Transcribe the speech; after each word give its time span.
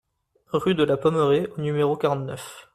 Rue 0.47 0.73
de 0.73 0.81
la 0.83 0.97
Pommerais 0.97 1.47
au 1.55 1.61
numéro 1.61 1.95
quarante-neuf 1.95 2.67